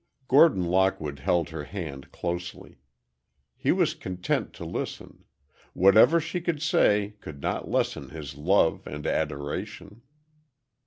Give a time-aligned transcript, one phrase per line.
[0.27, 2.79] Gordon Lockwood held her hand closely.
[3.55, 5.25] He was content to listen.
[5.73, 10.01] Whatever she could say could not lessen his love and adoration.